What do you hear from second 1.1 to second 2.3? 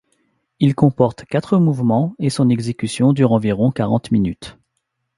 quatre mouvements